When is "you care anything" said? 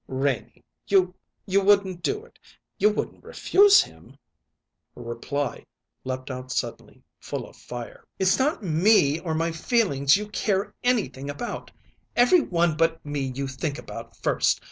10.17-11.29